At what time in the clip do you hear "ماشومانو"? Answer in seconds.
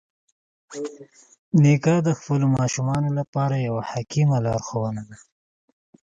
2.57-3.09